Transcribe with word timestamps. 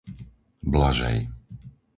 Blažej 0.71 1.17